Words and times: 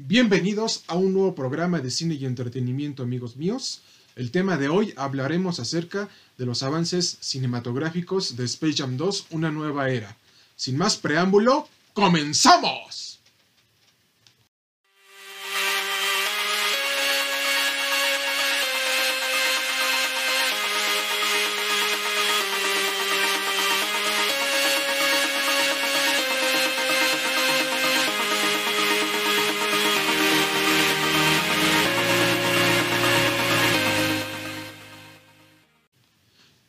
Bienvenidos 0.00 0.84
a 0.86 0.94
un 0.94 1.12
nuevo 1.12 1.34
programa 1.34 1.80
de 1.80 1.90
cine 1.90 2.14
y 2.14 2.24
entretenimiento, 2.24 3.02
amigos 3.02 3.34
míos. 3.34 3.82
El 4.14 4.30
tema 4.30 4.56
de 4.56 4.68
hoy 4.68 4.94
hablaremos 4.96 5.58
acerca 5.58 6.08
de 6.38 6.46
los 6.46 6.62
avances 6.62 7.18
cinematográficos 7.20 8.36
de 8.36 8.44
Space 8.44 8.74
Jam 8.74 8.96
2, 8.96 9.26
una 9.30 9.50
nueva 9.50 9.90
era. 9.90 10.16
Sin 10.54 10.78
más 10.78 10.96
preámbulo, 10.96 11.68
¡comenzamos! 11.94 13.17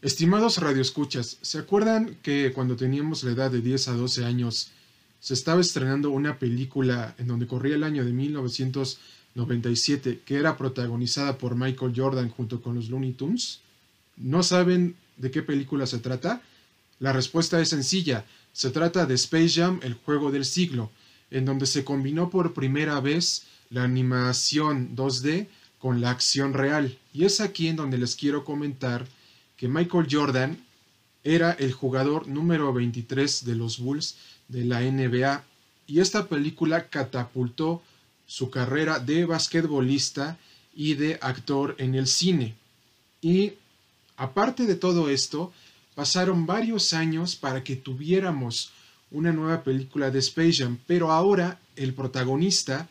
Estimados 0.09 0.57
radioescuchas, 0.57 1.37
¿se 1.43 1.59
acuerdan 1.59 2.17
que 2.23 2.51
cuando 2.51 2.75
teníamos 2.75 3.23
la 3.23 3.29
edad 3.29 3.51
de 3.51 3.61
10 3.61 3.89
a 3.89 3.93
12 3.93 4.25
años 4.25 4.71
se 5.19 5.35
estaba 5.35 5.61
estrenando 5.61 6.09
una 6.09 6.39
película 6.39 7.13
en 7.19 7.27
donde 7.27 7.45
corría 7.45 7.75
el 7.75 7.83
año 7.83 8.03
de 8.03 8.11
1997 8.11 10.21
que 10.25 10.37
era 10.37 10.57
protagonizada 10.57 11.37
por 11.37 11.55
Michael 11.55 11.93
Jordan 11.95 12.29
junto 12.29 12.59
con 12.59 12.73
los 12.73 12.89
Looney 12.89 13.11
Tunes? 13.11 13.59
¿No 14.17 14.41
saben 14.41 14.95
de 15.17 15.29
qué 15.29 15.43
película 15.43 15.85
se 15.85 15.99
trata? 15.99 16.41
La 16.97 17.13
respuesta 17.13 17.61
es 17.61 17.69
sencilla, 17.69 18.25
se 18.51 18.71
trata 18.71 19.05
de 19.05 19.13
Space 19.13 19.61
Jam, 19.61 19.79
el 19.83 19.93
juego 19.93 20.31
del 20.31 20.45
siglo, 20.45 20.89
en 21.29 21.45
donde 21.45 21.67
se 21.67 21.83
combinó 21.83 22.31
por 22.31 22.55
primera 22.55 22.99
vez 22.99 23.43
la 23.69 23.83
animación 23.83 24.95
2D 24.95 25.49
con 25.77 26.01
la 26.01 26.09
acción 26.09 26.55
real. 26.55 26.97
Y 27.13 27.25
es 27.25 27.41
aquí 27.41 27.67
en 27.67 27.75
donde 27.75 27.99
les 27.99 28.15
quiero 28.15 28.43
comentar 28.43 29.05
que 29.59 29.67
Michael 29.67 30.07
Jordan 30.09 30.57
era 31.21 31.51
el 31.51 31.73
jugador 31.73 32.29
número 32.29 32.71
23 32.71 33.43
de 33.43 33.55
los 33.55 33.79
Bulls 33.79 34.15
de 34.47 34.63
la 34.63 34.79
NBA 34.79 35.43
y 35.85 35.99
esta 35.99 36.27
película 36.27 36.87
catapultó 36.87 37.83
su 38.25 38.49
carrera 38.49 38.99
de 38.99 39.25
basquetbolista 39.25 40.37
y 40.73 40.93
de 40.93 41.19
actor 41.21 41.75
en 41.77 41.95
el 41.95 42.07
cine. 42.07 42.55
Y 43.21 43.53
aparte 44.15 44.65
de 44.65 44.75
todo 44.75 45.09
esto, 45.09 45.51
pasaron 45.93 46.45
varios 46.45 46.93
años 46.93 47.35
para 47.35 47.61
que 47.61 47.75
tuviéramos 47.75 48.71
una 49.11 49.33
nueva 49.33 49.61
película 49.63 50.09
de 50.09 50.19
Space 50.19 50.63
Jam, 50.63 50.79
pero 50.87 51.11
ahora 51.11 51.59
el 51.75 51.93
protagonista 51.93 52.87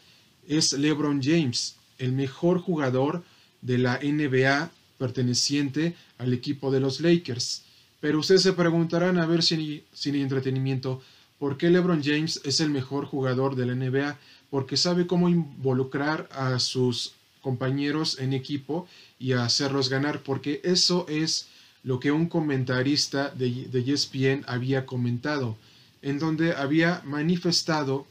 es 0.47 0.75
LeBron 0.75 1.23
James, 1.23 1.77
el 1.97 2.13
mejor 2.13 2.61
jugador 2.61 3.25
de 3.63 3.79
la 3.79 3.99
NBA 4.03 4.71
perteneciente 4.99 5.95
al 6.19 6.33
equipo 6.33 6.71
de 6.71 6.81
los 6.81 7.01
Lakers. 7.01 7.63
Pero 8.01 8.19
ustedes 8.19 8.43
se 8.43 8.53
preguntarán, 8.53 9.19
a 9.19 9.27
ver 9.27 9.43
si 9.43 9.85
sin 9.93 10.15
entretenimiento, 10.17 11.01
¿por 11.39 11.57
qué 11.57 11.71
LeBron 11.71 12.03
James 12.03 12.41
es 12.45 12.61
el 12.61 12.71
mejor 12.71 13.07
jugador 13.07 13.57
de 13.57 13.67
la 13.67 13.75
NBA? 13.75 14.19
Porque 14.51 14.77
sabe 14.77 15.07
cómo 15.07 15.29
involucrar 15.29 16.29
a 16.33 16.59
sus 16.59 17.13
compañeros 17.41 18.19
en 18.19 18.33
equipo 18.33 18.87
y 19.19 19.33
hacerlos 19.33 19.89
ganar, 19.89 20.23
porque 20.23 20.61
eso 20.65 21.07
es 21.09 21.49
lo 21.83 22.01
que 22.01 22.13
un 22.13 22.29
comentarista 22.29 23.31
de, 23.31 23.67
de 23.67 23.93
ESPN 23.93 24.45
había 24.47 24.85
comentado, 24.85 25.57
en 26.03 26.19
donde 26.19 26.55
había 26.55 27.03
manifestado 27.05 28.07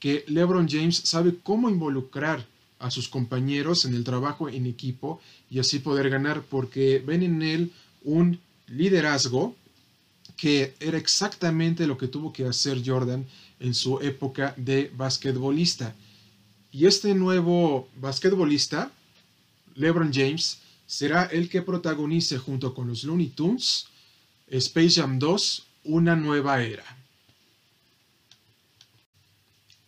que 0.00 0.24
LeBron 0.26 0.68
James 0.68 0.96
sabe 0.96 1.36
cómo 1.42 1.70
involucrar 1.70 2.44
a 2.82 2.90
sus 2.90 3.08
compañeros 3.08 3.84
en 3.84 3.94
el 3.94 4.04
trabajo 4.04 4.48
en 4.48 4.66
equipo 4.66 5.20
y 5.50 5.58
así 5.58 5.78
poder 5.78 6.10
ganar 6.10 6.42
porque 6.42 7.02
ven 7.04 7.22
en 7.22 7.42
él 7.42 7.72
un 8.02 8.38
liderazgo 8.66 9.54
que 10.36 10.74
era 10.80 10.98
exactamente 10.98 11.86
lo 11.86 11.96
que 11.96 12.08
tuvo 12.08 12.32
que 12.32 12.46
hacer 12.46 12.82
Jordan 12.84 13.24
en 13.60 13.74
su 13.74 14.00
época 14.00 14.54
de 14.56 14.90
basquetbolista. 14.94 15.94
Y 16.72 16.86
este 16.86 17.14
nuevo 17.14 17.88
basquetbolista, 18.00 18.90
LeBron 19.76 20.12
James, 20.12 20.58
será 20.86 21.24
el 21.24 21.48
que 21.48 21.62
protagonice 21.62 22.38
junto 22.38 22.74
con 22.74 22.88
los 22.88 23.04
Looney 23.04 23.28
Tunes 23.28 23.86
Space 24.52 25.00
Jam 25.00 25.18
2, 25.18 25.66
una 25.84 26.14
nueva 26.14 26.62
era. 26.62 26.84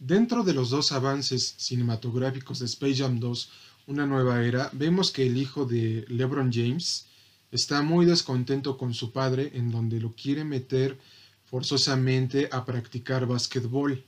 Dentro 0.07 0.45
de 0.45 0.53
los 0.53 0.69
dos 0.69 0.93
avances 0.93 1.55
cinematográficos 1.57 2.59
de 2.59 2.67
Space 2.67 2.97
Jam 2.97 3.19
2, 3.19 3.51
Una 3.87 4.05
nueva 4.05 4.45
era, 4.45 4.69
vemos 4.75 5.11
que 5.11 5.27
el 5.27 5.39
hijo 5.39 5.65
de 5.65 6.05
LeBron 6.09 6.53
James 6.53 7.07
está 7.51 7.81
muy 7.81 8.05
descontento 8.05 8.77
con 8.77 8.93
su 8.93 9.13
padre 9.13 9.53
en 9.55 9.71
donde 9.71 10.01
lo 10.01 10.13
quiere 10.13 10.45
meter 10.45 10.99
forzosamente 11.47 12.51
a 12.53 12.67
practicar 12.67 13.25
básquetbol. 13.25 14.05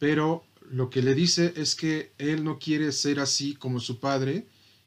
Pero 0.00 0.44
lo 0.72 0.90
que 0.90 1.02
le 1.02 1.14
dice 1.14 1.52
es 1.54 1.76
que 1.76 2.10
él 2.18 2.42
no 2.42 2.58
quiere 2.58 2.90
ser 2.90 3.20
así 3.20 3.54
como 3.54 3.78
su 3.78 4.00
padre 4.00 4.44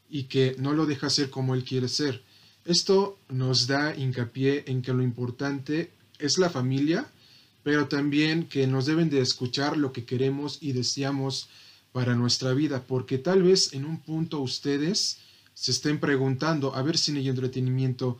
y 0.09 0.23
que 0.23 0.57
no 0.59 0.73
lo 0.73 0.85
deja 0.85 1.09
ser 1.09 1.29
como 1.29 1.55
él 1.55 1.63
quiere 1.63 1.87
ser. 1.87 2.23
Esto 2.65 3.17
nos 3.29 3.67
da 3.67 3.95
hincapié 3.95 4.65
en 4.67 4.81
que 4.81 4.91
lo 4.91 5.01
importante 5.01 5.91
es 6.19 6.37
la 6.37 6.49
familia 6.49 7.09
pero 7.63 7.87
también 7.87 8.47
que 8.47 8.67
nos 8.67 8.85
deben 8.85 9.09
de 9.09 9.21
escuchar 9.21 9.77
lo 9.77 9.91
que 9.91 10.05
queremos 10.05 10.57
y 10.61 10.73
deseamos 10.73 11.49
para 11.91 12.15
nuestra 12.15 12.53
vida, 12.53 12.83
porque 12.87 13.17
tal 13.17 13.43
vez 13.43 13.73
en 13.73 13.85
un 13.85 13.99
punto 13.99 14.39
ustedes 14.39 15.19
se 15.53 15.71
estén 15.71 15.99
preguntando, 15.99 16.73
a 16.73 16.81
ver, 16.81 16.97
cine 16.97 17.21
y 17.21 17.29
entretenimiento, 17.29 18.19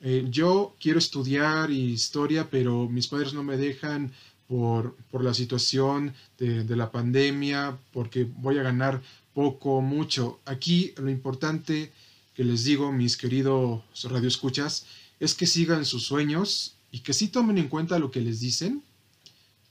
eh, 0.00 0.26
yo 0.30 0.74
quiero 0.80 0.98
estudiar 0.98 1.70
historia, 1.70 2.48
pero 2.50 2.88
mis 2.88 3.06
padres 3.06 3.34
no 3.34 3.42
me 3.42 3.58
dejan 3.58 4.12
por, 4.48 4.96
por 5.10 5.22
la 5.22 5.34
situación 5.34 6.14
de, 6.38 6.64
de, 6.64 6.76
la 6.76 6.90
pandemia, 6.90 7.78
porque 7.92 8.24
voy 8.24 8.58
a 8.58 8.62
ganar 8.62 9.02
poco, 9.34 9.80
mucho. 9.82 10.40
Aquí 10.46 10.92
lo 10.96 11.10
importante 11.10 11.92
que 12.34 12.44
les 12.44 12.64
digo, 12.64 12.90
mis 12.90 13.16
queridos 13.16 13.82
radioescuchas, 14.02 14.86
es 15.20 15.34
que 15.34 15.46
sigan 15.46 15.84
sus 15.84 16.04
sueños 16.04 16.76
y 16.90 17.00
que 17.00 17.12
sí 17.12 17.28
tomen 17.28 17.58
en 17.58 17.68
cuenta 17.68 17.98
lo 17.98 18.10
que 18.10 18.20
les 18.20 18.40
dicen, 18.40 18.82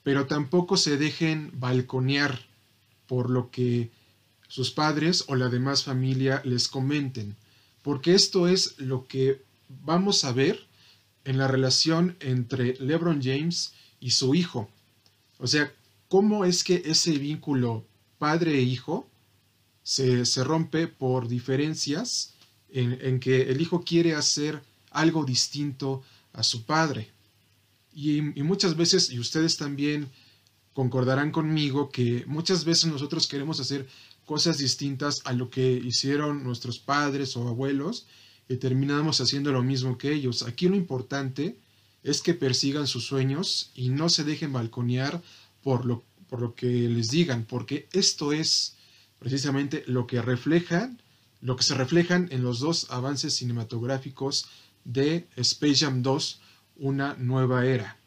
pero 0.03 0.28
tampoco 0.28 0.78
se 0.78 0.97
dejen 0.97 1.52
balconear 1.53 2.47
por 3.07 3.30
lo 3.30 3.52
que 3.52 3.91
sus 4.47 4.72
padres 4.72 5.25
o 5.28 5.35
la 5.35 5.50
demás 5.50 5.84
familia 5.84 6.41
les 6.46 6.68
comenten, 6.68 7.35
porque 7.81 8.16
esto 8.16 8.47
es 8.47 8.80
lo 8.80 9.07
que 9.07 9.41
vamos 9.84 10.24
a 10.24 10.31
ver 10.31 10.68
en 11.25 11.38
la 11.38 11.47
relación 11.47 12.16
entre 12.19 12.75
LeBron 12.80 13.22
James 13.22 13.74
y 14.00 14.12
su 14.12 14.34
hijo. 14.34 14.69
O 15.38 15.47
sea, 15.47 15.72
cómo 16.07 16.46
es 16.46 16.63
que 16.63 16.81
ese 16.86 17.12
vínculo 17.12 17.86
padre 18.18 18.57
e 18.57 18.62
hijo 18.62 19.07
se, 19.84 20.25
se 20.25 20.44
rompe 20.44 20.88
por 20.88 21.28
diferencias 21.28 22.34
en, 22.69 22.97
en 23.01 23.19
que 23.19 23.44
el 23.44 23.62
hijo 23.62 23.84
quiere 23.84 24.16
hacer 24.16 24.62
algo 24.91 25.25
distinto 25.25 26.03
a 26.34 26.44
su 26.44 26.66
padre. 26.66 27.12
Y, 27.94 28.22
muchas 28.22 28.78
veces, 28.78 29.12
y 29.12 29.19
ustedes 29.19 29.57
también 29.57 30.09
concordarán 30.73 31.31
conmigo, 31.31 31.90
que 31.90 32.23
muchas 32.28 32.63
veces 32.63 32.85
nosotros 32.85 33.28
queremos 33.28 33.59
hacer 33.59 33.88
cosas 34.25 34.57
distintas 34.57 35.22
a 35.25 35.34
lo 35.34 35.50
que 35.50 35.73
hicieron 35.73 36.44
nuestros 36.44 36.79
padres 36.79 37.35
o 37.35 37.47
abuelos 37.47 38.06
y 38.47 38.57
terminamos 38.57 39.19
haciendo 39.22 39.51
lo 39.51 39.63
mismo 39.63 39.97
que 39.97 40.13
ellos. 40.13 40.44
Aquí 40.44 40.68
lo 40.68 40.75
importante 40.75 41.57
es 42.03 42.22
que 42.22 42.34
persigan 42.34 42.88
sus 42.88 43.06
sueños 43.06 43.72
y 43.75 43.89
no 43.89 44.07
se 44.09 44.23
dejen 44.23 44.53
balconear 44.53 45.22
por 45.63 45.85
lo, 45.85 46.03
por 46.29 46.41
lo 46.41 46.56
que 46.56 46.68
les 46.68 47.09
digan, 47.09 47.45
porque 47.45 47.88
esto 47.91 48.31
es 48.31 48.75
precisamente 49.19 49.83
lo 49.88 50.07
que 50.07 50.21
reflejan, 50.21 51.01
lo 51.42 51.56
que 51.56 51.63
se 51.63 51.75
reflejan 51.75 52.27
en 52.31 52.44
los 52.44 52.59
dos 52.59 52.88
avances 52.89 53.36
cinematográficos 53.36 54.48
de 54.91 55.27
Space 55.36 55.86
Jam 55.86 56.01
2 56.01 56.39
una 56.77 57.15
nueva 57.15 57.65
era. 57.65 57.97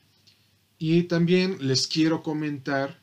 Y 0.79 1.05
también 1.05 1.59
les 1.61 1.87
quiero 1.87 2.23
comentar 2.23 2.99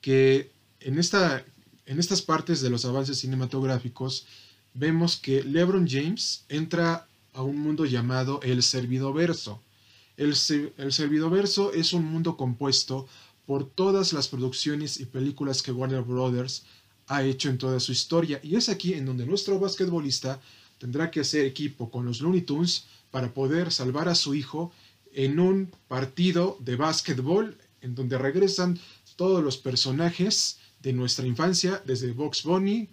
que 0.00 0.50
en, 0.80 0.98
esta, 0.98 1.44
en 1.86 1.98
estas 1.98 2.20
partes 2.20 2.60
de 2.60 2.70
los 2.70 2.84
avances 2.84 3.18
cinematográficos 3.20 4.26
vemos 4.74 5.16
que 5.16 5.42
LeBron 5.42 5.88
James 5.88 6.44
entra 6.48 7.08
a 7.32 7.42
un 7.42 7.58
mundo 7.58 7.86
llamado 7.86 8.40
el 8.42 8.62
Servidoverso. 8.62 9.62
El, 10.16 10.34
el 10.76 10.92
Servidoverso 10.92 11.72
es 11.72 11.94
un 11.94 12.04
mundo 12.04 12.36
compuesto 12.36 13.08
por 13.46 13.68
todas 13.68 14.12
las 14.12 14.28
producciones 14.28 15.00
y 15.00 15.06
películas 15.06 15.62
que 15.62 15.72
Warner 15.72 16.02
Brothers 16.02 16.64
ha 17.06 17.22
hecho 17.22 17.48
en 17.48 17.58
toda 17.58 17.80
su 17.80 17.92
historia. 17.92 18.40
Y 18.42 18.56
es 18.56 18.68
aquí 18.68 18.92
en 18.92 19.06
donde 19.06 19.24
nuestro 19.24 19.58
basquetbolista 19.58 20.40
tendrá 20.82 21.12
que 21.12 21.20
hacer 21.20 21.46
equipo 21.46 21.92
con 21.92 22.04
los 22.04 22.20
Looney 22.20 22.40
Tunes 22.40 22.86
para 23.12 23.32
poder 23.32 23.70
salvar 23.70 24.08
a 24.08 24.16
su 24.16 24.34
hijo 24.34 24.72
en 25.12 25.38
un 25.38 25.70
partido 25.86 26.56
de 26.58 26.74
básquetbol 26.74 27.56
en 27.82 27.94
donde 27.94 28.18
regresan 28.18 28.80
todos 29.14 29.44
los 29.44 29.58
personajes 29.58 30.58
de 30.80 30.92
nuestra 30.92 31.24
infancia, 31.24 31.80
desde 31.86 32.10
Box 32.10 32.42
Bunny, 32.42 32.88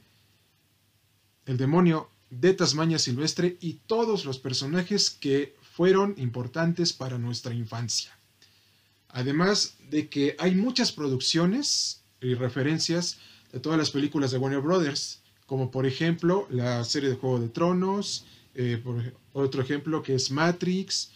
el 1.47 1.57
demonio 1.57 2.11
de 2.29 2.53
Tasmania 2.53 2.99
Silvestre 2.99 3.57
y 3.59 3.79
todos 3.87 4.23
los 4.23 4.37
personajes 4.37 5.09
que 5.09 5.55
fueron 5.75 6.13
importantes 6.19 6.93
para 6.93 7.17
nuestra 7.17 7.55
infancia. 7.55 8.15
Además 9.07 9.77
de 9.89 10.09
que 10.09 10.35
hay 10.37 10.53
muchas 10.53 10.91
producciones 10.91 12.03
y 12.21 12.35
referencias 12.35 13.17
de 13.51 13.59
todas 13.59 13.79
las 13.79 13.89
películas 13.89 14.29
de 14.29 14.37
Warner 14.37 14.61
Brothers, 14.61 15.23
como 15.49 15.71
por 15.71 15.87
ejemplo 15.87 16.47
la 16.51 16.83
serie 16.83 17.09
de 17.09 17.15
Juego 17.15 17.39
de 17.39 17.49
Tronos, 17.49 18.23
eh, 18.53 18.83
otro 19.33 19.63
ejemplo 19.63 20.03
que 20.03 20.13
es 20.13 20.29
Matrix, 20.29 21.09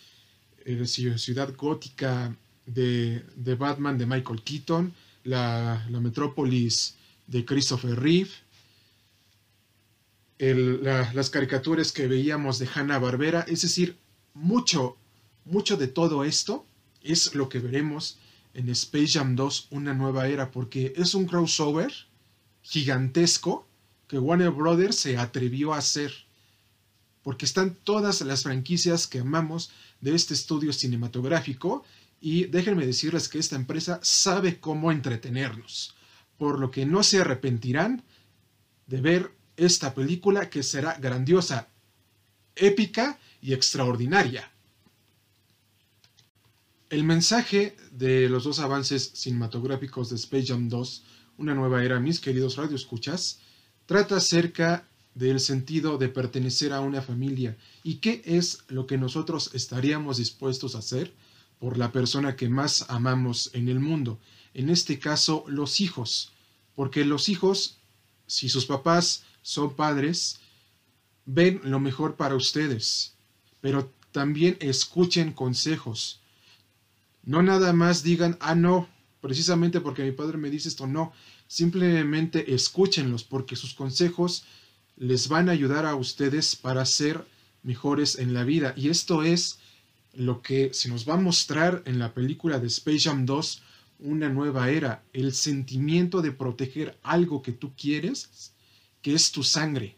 eh, 0.65 0.87
Ciudad 0.87 1.55
Gótica 1.55 2.35
de, 2.65 3.23
Batman 3.59 3.95
de 3.99 4.07
Michael 4.07 4.41
Keaton, 4.41 4.91
la, 5.23 5.85
Metrópolis 6.01 6.95
de 7.27 7.45
Christopher 7.45 7.99
Reeve, 7.99 8.31
las 10.39 11.29
caricaturas 11.29 11.91
que 11.91 12.07
veíamos 12.07 12.57
de 12.57 12.67
Hanna 12.73 12.97
Barbera, 12.97 13.45
es 13.47 13.61
decir, 13.61 13.97
mucho, 14.33 14.97
mucho 15.45 15.77
de 15.77 15.87
todo 15.87 16.23
esto 16.23 16.65
es 17.03 17.35
lo 17.35 17.49
que 17.49 17.59
veremos 17.59 18.17
en 18.55 18.67
Space 18.69 19.09
Jam 19.09 19.35
2, 19.35 19.67
una 19.69 19.93
nueva 19.93 20.27
era, 20.27 20.49
porque 20.49 20.91
es 20.97 21.13
un 21.13 21.27
crossover 21.27 21.93
gigantesco 22.63 23.67
que 24.13 24.19
Warner 24.19 24.51
Brothers 24.51 24.97
se 24.97 25.17
atrevió 25.17 25.73
a 25.73 25.79
hacer. 25.79 26.13
Porque 27.23 27.45
están 27.45 27.73
todas 27.73 28.21
las 28.21 28.43
franquicias 28.43 29.07
que 29.07 29.17
amamos 29.17 29.71
de 30.01 30.13
este 30.13 30.35
estudio 30.35 30.71
cinematográfico 30.71 31.83
y 32.21 32.45
déjenme 32.45 32.85
decirles 32.85 33.27
que 33.27 33.39
esta 33.39 33.55
empresa 33.55 33.99
sabe 34.03 34.59
cómo 34.59 34.91
entretenernos, 34.91 35.95
por 36.37 36.59
lo 36.59 36.69
que 36.69 36.85
no 36.85 37.01
se 37.01 37.21
arrepentirán 37.21 38.03
de 38.85 39.01
ver 39.01 39.31
esta 39.57 39.95
película 39.95 40.47
que 40.47 40.61
será 40.61 40.93
grandiosa, 40.99 41.69
épica 42.55 43.17
y 43.41 43.53
extraordinaria. 43.53 44.51
El 46.91 47.03
mensaje 47.03 47.75
de 47.89 48.29
los 48.29 48.43
dos 48.43 48.59
avances 48.59 49.09
cinematográficos 49.15 50.11
de 50.11 50.17
Space 50.17 50.45
Jam 50.45 50.69
2, 50.69 51.03
una 51.39 51.55
nueva 51.55 51.83
era, 51.83 51.99
mis 51.99 52.19
queridos 52.19 52.57
radioescuchas, 52.57 53.39
trata 53.85 54.17
acerca 54.17 54.87
del 55.15 55.39
sentido 55.39 55.97
de 55.97 56.09
pertenecer 56.09 56.73
a 56.73 56.81
una 56.81 57.01
familia. 57.01 57.55
Y 57.83 57.95
qué 57.95 58.21
es 58.25 58.63
lo 58.67 58.87
que 58.87 58.97
nosotros 58.97 59.51
estaríamos 59.53 60.17
dispuestos 60.17 60.75
a 60.75 60.79
hacer 60.79 61.13
por 61.59 61.77
la 61.77 61.91
persona 61.91 62.35
que 62.35 62.49
más 62.49 62.85
amamos 62.89 63.49
en 63.53 63.69
el 63.69 63.79
mundo, 63.79 64.19
en 64.53 64.69
este 64.69 64.99
caso 64.99 65.45
los 65.47 65.79
hijos, 65.79 66.33
porque 66.75 67.05
los 67.05 67.29
hijos, 67.29 67.77
si 68.27 68.49
sus 68.49 68.65
papás 68.65 69.23
son 69.41 69.75
padres, 69.75 70.39
ven 71.25 71.61
lo 71.63 71.79
mejor 71.79 72.15
para 72.15 72.35
ustedes, 72.35 73.13
pero 73.61 73.91
también 74.11 74.57
escuchen 74.59 75.31
consejos, 75.31 76.19
no 77.23 77.41
nada 77.41 77.71
más 77.71 78.03
digan, 78.03 78.37
ah, 78.41 78.55
no, 78.55 78.89
precisamente 79.21 79.79
porque 79.79 80.03
mi 80.03 80.11
padre 80.11 80.37
me 80.37 80.49
dice 80.49 80.67
esto, 80.67 80.85
no. 80.85 81.13
Simplemente 81.53 82.55
escúchenlos 82.55 83.23
porque 83.23 83.55
sus 83.55 83.75
consejos 83.75 84.43
les 84.97 85.27
van 85.27 85.49
a 85.49 85.51
ayudar 85.51 85.85
a 85.85 85.93
ustedes 85.93 86.55
para 86.55 86.83
ser 86.83 87.27
mejores 87.61 88.17
en 88.17 88.33
la 88.33 88.43
vida. 88.43 88.73
Y 88.75 88.89
esto 88.89 89.21
es 89.21 89.59
lo 90.13 90.41
que 90.41 90.73
se 90.73 90.89
nos 90.89 91.07
va 91.07 91.13
a 91.13 91.17
mostrar 91.17 91.83
en 91.85 91.99
la 91.99 92.15
película 92.15 92.57
de 92.57 92.65
Space 92.65 93.01
Jam 93.01 93.27
2, 93.27 93.61
una 93.99 94.29
nueva 94.29 94.71
era, 94.71 95.03
el 95.13 95.31
sentimiento 95.31 96.23
de 96.23 96.31
proteger 96.31 96.97
algo 97.03 97.43
que 97.43 97.51
tú 97.51 97.73
quieres, 97.77 98.51
que 99.03 99.13
es 99.13 99.31
tu 99.31 99.43
sangre. 99.43 99.95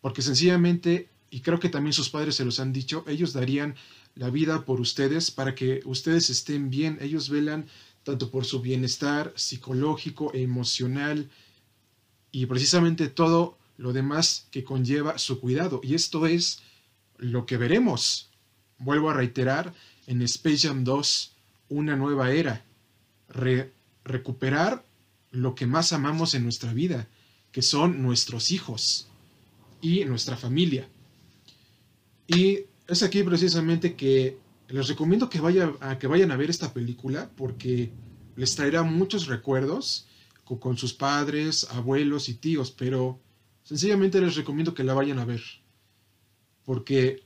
Porque 0.00 0.20
sencillamente, 0.20 1.08
y 1.30 1.42
creo 1.42 1.60
que 1.60 1.68
también 1.68 1.92
sus 1.92 2.10
padres 2.10 2.34
se 2.34 2.44
los 2.44 2.58
han 2.58 2.72
dicho, 2.72 3.04
ellos 3.06 3.32
darían 3.32 3.76
la 4.16 4.30
vida 4.30 4.64
por 4.64 4.80
ustedes 4.80 5.30
para 5.30 5.54
que 5.54 5.80
ustedes 5.84 6.28
estén 6.28 6.70
bien. 6.70 6.98
Ellos 7.00 7.28
velan 7.28 7.66
tanto 8.06 8.30
por 8.30 8.44
su 8.44 8.60
bienestar 8.60 9.32
psicológico, 9.34 10.32
emocional 10.32 11.28
y 12.30 12.46
precisamente 12.46 13.08
todo 13.08 13.58
lo 13.78 13.92
demás 13.92 14.46
que 14.52 14.62
conlleva 14.62 15.18
su 15.18 15.40
cuidado. 15.40 15.80
Y 15.82 15.96
esto 15.96 16.24
es 16.28 16.60
lo 17.18 17.46
que 17.46 17.56
veremos. 17.56 18.30
Vuelvo 18.78 19.10
a 19.10 19.14
reiterar 19.14 19.74
en 20.06 20.22
Space 20.22 20.68
Jam 20.68 20.84
2, 20.84 21.32
una 21.70 21.96
nueva 21.96 22.30
era. 22.30 22.64
recuperar 24.04 24.84
lo 25.32 25.56
que 25.56 25.66
más 25.66 25.92
amamos 25.92 26.34
en 26.34 26.44
nuestra 26.44 26.72
vida, 26.72 27.08
que 27.50 27.60
son 27.60 28.02
nuestros 28.02 28.52
hijos 28.52 29.08
y 29.80 30.04
nuestra 30.04 30.36
familia. 30.36 30.88
Y 32.28 32.60
es 32.86 33.02
aquí 33.02 33.24
precisamente 33.24 33.96
que 33.96 34.38
les 34.68 34.88
recomiendo 34.88 35.28
que, 35.28 35.38
a, 35.80 35.98
que 35.98 36.06
vayan 36.06 36.30
a 36.30 36.36
ver 36.36 36.50
esta 36.50 36.72
película 36.72 37.30
porque 37.36 37.92
les 38.36 38.54
traerá 38.54 38.82
muchos 38.82 39.26
recuerdos 39.26 40.08
con, 40.44 40.76
sus 40.76 40.92
padres, 40.92 41.66
abuelos 41.70 42.28
y 42.28 42.34
tíos, 42.34 42.70
pero 42.70 43.20
sencillamente 43.64 44.20
les 44.20 44.36
recomiendo 44.36 44.74
que 44.74 44.84
la 44.84 44.94
vayan 44.94 45.18
a 45.18 45.24
ver 45.24 45.42
porque 46.66 47.22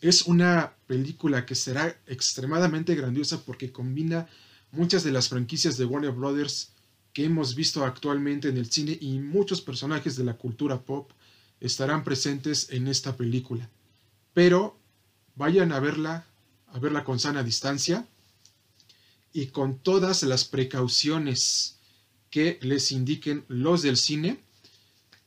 es 0.00 0.22
una 0.22 0.74
película 0.86 1.44
que 1.44 1.54
será 1.54 2.00
extremadamente 2.06 2.94
grandiosa 2.94 3.42
porque 3.44 3.72
combina 3.72 4.28
muchas 4.70 5.04
de 5.04 5.12
las 5.12 5.28
franquicias 5.28 5.76
de 5.76 5.84
Warner 5.84 6.12
Brothers 6.12 6.72
que 7.12 7.24
hemos 7.24 7.54
visto 7.54 7.84
actualmente 7.84 8.48
en 8.48 8.56
el 8.56 8.70
cine 8.70 8.96
y 8.98 9.18
muchos 9.18 9.60
personajes 9.60 10.16
de 10.16 10.24
la 10.24 10.38
cultura 10.38 10.80
pop 10.80 11.10
estarán 11.60 12.04
presentes 12.04 12.70
en 12.70 12.86
esta 12.88 13.16
película. 13.16 13.68
Pero 14.32 14.78
vayan 15.34 15.72
a 15.72 15.80
verla, 15.80 16.26
a 16.72 16.78
verla 16.78 17.04
con 17.04 17.18
sana 17.18 17.42
distancia 17.42 18.06
y 19.32 19.46
con 19.46 19.78
todas 19.78 20.22
las 20.22 20.44
precauciones 20.44 21.76
que 22.30 22.58
les 22.62 22.92
indiquen 22.92 23.44
los 23.48 23.82
del 23.82 23.96
cine, 23.96 24.40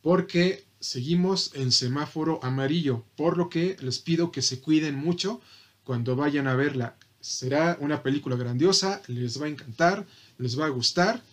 porque 0.02 0.66
seguimos 0.80 1.52
en 1.54 1.72
semáforo 1.72 2.40
amarillo, 2.44 3.04
por 3.16 3.38
lo 3.38 3.50
que 3.50 3.78
les 3.80 4.00
pido 4.00 4.32
que 4.32 4.42
se 4.42 4.60
cuiden 4.60 4.96
mucho 4.96 5.42
cuando 5.84 6.16
vayan 6.16 6.48
a 6.48 6.56
verla. 6.56 6.98
Será 7.22 7.78
una 7.80 8.04
película 8.04 8.36
grandiosa, 8.36 9.02
les 9.08 9.42
va 9.42 9.46
a 9.46 9.50
encantar, 9.50 10.06
les 10.38 10.60
va 10.60 10.66
a 10.66 10.70
gustar 10.70 11.24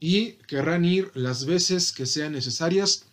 y 0.00 0.32
querrán 0.48 0.84
ir 0.84 1.10
las 1.14 1.44
veces 1.44 1.92
que 1.92 2.06
sean 2.06 2.32
necesarias 2.32 3.04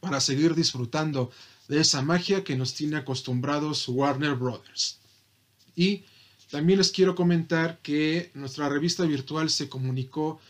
para 0.00 0.20
seguir 0.20 0.54
disfrutando 0.54 1.30
de 1.68 1.80
esa 1.80 2.02
magia 2.02 2.44
que 2.44 2.56
nos 2.56 2.74
tiene 2.74 2.96
acostumbrados 2.96 3.88
Warner 3.88 4.34
Brothers. 4.34 4.98
Y 5.76 6.02
también 6.50 6.78
les 6.78 6.92
quiero 6.92 7.14
comentar 7.14 7.78
que 7.82 8.30
nuestra 8.34 8.68
revista 8.68 9.04
virtual 9.04 9.50
se 9.50 9.68
comunicó 9.68 10.40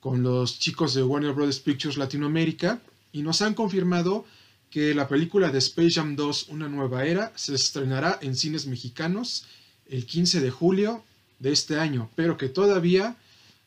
con 0.00 0.22
los 0.22 0.58
chicos 0.58 0.94
de 0.94 1.02
Warner 1.02 1.32
Brothers 1.32 1.60
Pictures 1.60 1.96
Latinoamérica 1.96 2.80
y 3.12 3.22
nos 3.22 3.42
han 3.42 3.54
confirmado 3.54 4.24
que 4.70 4.94
la 4.94 5.08
película 5.08 5.50
de 5.50 5.58
Space 5.58 5.92
Jam 5.92 6.14
2, 6.14 6.48
Una 6.50 6.68
nueva 6.68 7.04
era, 7.04 7.32
se 7.36 7.54
estrenará 7.54 8.18
en 8.20 8.36
cines 8.36 8.66
mexicanos 8.66 9.46
el 9.86 10.04
15 10.06 10.40
de 10.40 10.50
julio 10.50 11.02
de 11.38 11.52
este 11.52 11.78
año, 11.78 12.10
pero 12.14 12.36
que 12.36 12.48
todavía 12.48 13.16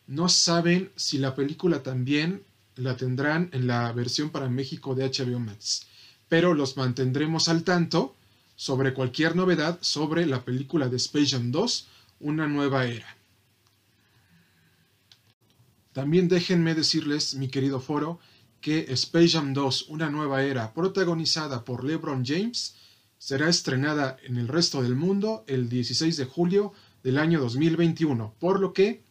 no 0.08 0.30
saben 0.30 0.92
si 0.96 1.18
la 1.18 1.36
película 1.36 1.84
también 1.84 2.44
la 2.76 2.96
tendrán 2.96 3.50
en 3.54 3.68
la 3.68 3.92
versión 3.92 4.30
para 4.30 4.50
México 4.50 4.96
de 4.96 5.06
HBO 5.06 5.40
Max. 5.40 5.88
Pero 6.30 6.54
los 6.54 6.78
mantendremos 6.78 7.48
al 7.48 7.64
tanto 7.64 8.16
sobre 8.62 8.94
cualquier 8.94 9.36
novedad 9.36 9.80
sobre 9.82 10.28
la 10.28 10.46
película 10.46 10.88
de 10.88 10.98
Space 10.98 11.32
Jam 11.32 11.52
2, 11.52 11.88
Una 12.20 12.46
nueva 12.46 12.86
era. 12.86 13.18
También 15.94 16.28
déjenme 16.28 16.76
decirles, 16.76 17.34
mi 17.34 17.48
querido 17.48 17.80
foro, 17.80 18.20
que 18.60 18.86
Space 18.90 19.30
Jam 19.30 19.56
2, 19.56 19.88
Una 19.90 20.12
nueva 20.12 20.44
era, 20.44 20.76
protagonizada 20.76 21.66
por 21.66 21.84
LeBron 21.84 22.24
James, 22.24 22.76
será 23.18 23.50
estrenada 23.50 24.18
en 24.22 24.38
el 24.38 24.48
resto 24.48 24.84
del 24.84 24.94
mundo 24.94 25.44
el 25.48 25.68
16 25.68 26.16
de 26.18 26.26
julio 26.26 26.72
del 27.02 27.18
año 27.18 27.40
2021, 27.40 28.36
por 28.38 28.60
lo 28.60 28.74
que 28.74 29.02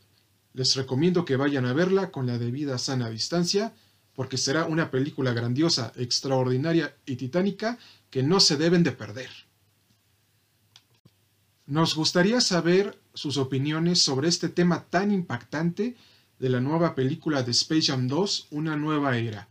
les 0.54 0.76
recomiendo 0.76 1.24
que 1.24 1.34
vayan 1.34 1.66
a 1.66 1.72
verla 1.72 2.12
con 2.12 2.28
la 2.28 2.38
debida 2.38 2.78
sana 2.78 3.10
distancia 3.10 3.74
porque 4.20 4.36
será 4.36 4.66
una 4.66 4.90
película 4.90 5.32
grandiosa, 5.32 5.94
extraordinaria 5.96 6.94
y 7.06 7.16
titánica 7.16 7.78
que 8.10 8.22
no 8.22 8.38
se 8.38 8.58
deben 8.58 8.82
de 8.82 8.92
perder. 8.92 9.30
Nos 11.64 11.94
gustaría 11.94 12.42
saber 12.42 13.00
sus 13.14 13.38
opiniones 13.38 14.02
sobre 14.02 14.28
este 14.28 14.50
tema 14.50 14.84
tan 14.90 15.10
impactante 15.10 15.96
de 16.38 16.48
la 16.50 16.60
nueva 16.60 16.94
película 16.94 17.42
de 17.42 17.52
Space 17.52 17.86
Jam 17.86 18.08
2, 18.08 18.48
Una 18.50 18.76
nueva 18.76 19.16
era, 19.16 19.48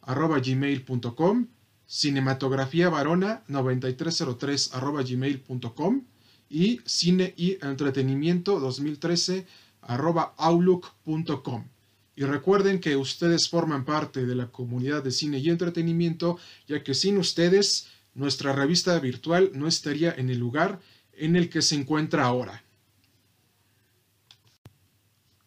gmail.com 0.05 1.47
cinematografiavarona9303 1.89 4.73
arroba 4.73 5.03
gmail.com 5.03 6.03
y 6.49 6.81
cine 6.85 7.33
y 7.37 7.57
entretenimiento 7.65 8.59
2013 8.59 9.45
arroba 9.81 10.33
outlook.com. 10.37 11.67
Y 12.15 12.23
recuerden 12.23 12.79
que 12.79 12.95
ustedes 12.95 13.47
forman 13.47 13.85
parte 13.85 14.25
de 14.25 14.35
la 14.35 14.47
comunidad 14.47 15.03
de 15.03 15.11
cine 15.11 15.37
y 15.37 15.49
entretenimiento, 15.49 16.39
ya 16.67 16.83
que 16.83 16.95
sin 16.95 17.17
ustedes 17.17 17.87
nuestra 18.15 18.53
revista 18.53 18.97
virtual 18.99 19.51
no 19.53 19.67
estaría 19.67 20.11
en 20.11 20.29
el 20.29 20.39
lugar 20.39 20.79
en 21.13 21.35
el 21.35 21.49
que 21.49 21.61
se 21.61 21.75
encuentra 21.75 22.25
ahora. 22.25 22.63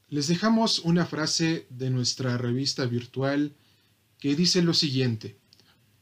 Les 0.09 0.29
dejamos 0.29 0.81
una 0.81 1.07
frase 1.07 1.67
de 1.71 1.91
nuestra 1.91 2.39
revista 2.39 2.87
virtual 2.87 3.53
que 4.19 4.37
dice 4.37 4.63
lo 4.63 4.75
siguiente. 4.75 5.40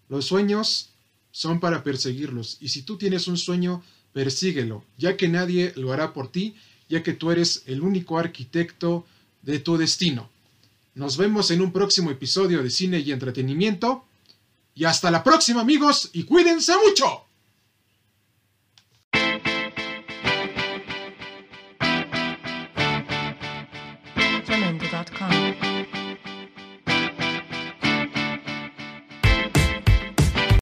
Los 0.09 0.27
sueños 0.27 0.91
son 1.31 1.61
para 1.61 1.83
perseguirlos 1.83 2.57
y 2.61 2.69
si 2.69 2.83
tú 2.83 2.97
tienes 2.97 3.29
un 3.29 3.37
sueño, 3.37 3.83
persíguelo, 4.13 4.85
ya 4.97 5.17
que 5.17 5.29
nadie 5.29 5.73
lo 5.77 5.93
hará 5.93 6.13
por 6.13 6.33
ti, 6.33 6.55
ya 6.89 7.03
que 7.03 7.13
tú 7.13 7.31
eres 7.31 7.63
el 7.67 7.83
único 7.83 8.19
arquitecto 8.19 9.07
de 9.43 9.59
tu 9.59 9.77
destino. 9.77 10.31
Nos 10.95 11.17
vemos 11.17 11.51
en 11.53 11.61
un 11.61 11.71
próximo 11.71 12.11
episodio 12.11 12.63
de 12.63 12.71
Cine 12.71 12.99
y 12.99 13.13
Entretenimiento. 13.13 14.05
Y 14.75 14.85
hasta 14.85 15.11
la 15.11 15.23
próxima 15.23 15.61
amigos 15.61 16.11
y 16.13 16.25
cuídense 16.25 16.73
mucho. 16.85 17.28